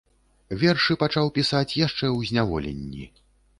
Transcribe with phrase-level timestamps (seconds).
[0.63, 3.09] Вершы пачаў пісаць яшчэ ў зняволенні.